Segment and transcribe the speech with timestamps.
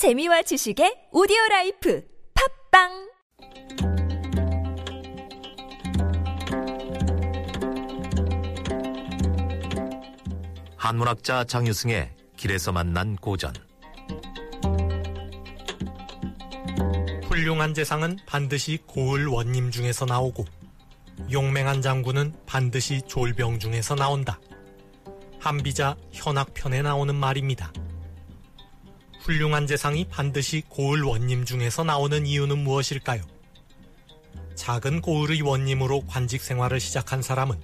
[0.00, 2.02] 재미와 지식의 오디오 life
[2.72, 3.10] 팟빵
[10.78, 13.52] 한문학자 장유승의 길에서 만난 고전
[17.24, 20.46] 훌륭한 재상은 반드시 고을 원님 중에서 나오고
[21.30, 24.40] 용맹한 장군은 반드시 졸병 중에서 나온다.
[25.38, 27.70] 한비자 현악편에 나오는 말입니다.
[29.20, 33.22] 훌륭한 재상이 반드시 고을 원님 중에서 나오는 이유는 무엇일까요?
[34.54, 37.60] 작은 고을의 원님으로 관직 생활을 시작한 사람은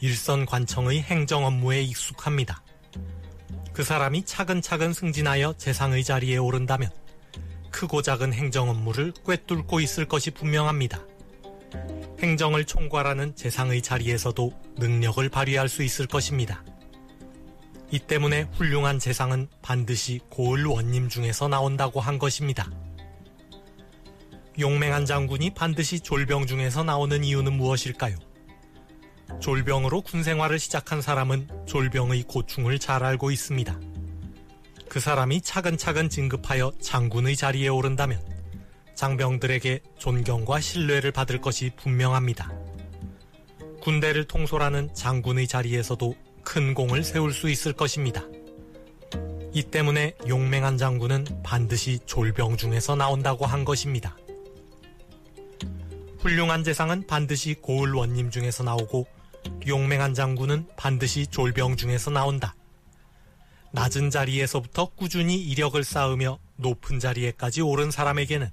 [0.00, 2.62] 일선 관청의 행정 업무에 익숙합니다.
[3.72, 6.90] 그 사람이 차근차근 승진하여 재상의 자리에 오른다면
[7.70, 11.00] 크고 작은 행정 업무를 꿰뚫고 있을 것이 분명합니다.
[12.20, 16.64] 행정을 총괄하는 재상의 자리에서도 능력을 발휘할 수 있을 것입니다.
[17.90, 22.70] 이 때문에 훌륭한 재상은 반드시 고을 원님 중에서 나온다고 한 것입니다.
[24.58, 28.16] 용맹한 장군이 반드시 졸병 중에서 나오는 이유는 무엇일까요?
[29.40, 33.80] 졸병으로 군 생활을 시작한 사람은 졸병의 고충을 잘 알고 있습니다.
[34.88, 38.20] 그 사람이 차근차근 진급하여 장군의 자리에 오른다면
[38.94, 42.52] 장병들에게 존경과 신뢰를 받을 것이 분명합니다.
[43.80, 46.16] 군대를 통솔하는 장군의 자리에서도
[46.48, 48.24] 큰 공을 세울 수 있을 것입니다.
[49.52, 54.16] 이 때문에 용맹한 장군은 반드시 졸병 중에서 나온다고 한 것입니다.
[56.20, 59.06] 훌륭한 재상은 반드시 고을 원님 중에서 나오고
[59.66, 62.54] 용맹한 장군은 반드시 졸병 중에서 나온다.
[63.72, 68.48] 낮은 자리에서부터 꾸준히 이력을 쌓으며 높은 자리에까지 오른 사람에게는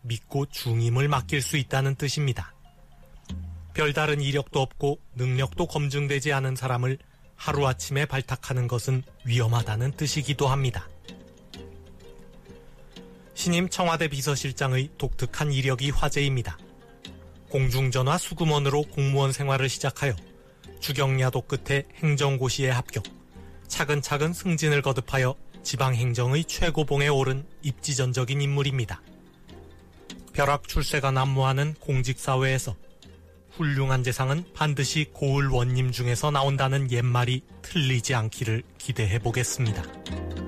[0.00, 2.54] 믿고 중임을 맡길 수 있다는 뜻입니다.
[3.74, 6.96] 별다른 이력도 없고 능력도 검증되지 않은 사람을
[7.44, 10.88] 하루아침에 발탁하는 것은 위험하다는 뜻이기도 합니다.
[13.34, 16.56] 신임 청와대 비서실장의 독특한 이력이 화제입니다.
[17.50, 20.16] 공중전화 수금원으로 공무원 생활을 시작하여
[20.80, 23.04] 주경야도 끝에 행정고시에 합격,
[23.68, 29.02] 차근차근 승진을 거듭하여 지방행정의 최고봉에 오른 입지전적인 인물입니다.
[30.32, 32.74] 벼락 출세가 난무하는 공직사회에서
[33.56, 40.43] 훌륭한 재상은 반드시 고을 원님 중에서 나온다는 옛말이 틀리지 않기를 기대해 보겠습니다.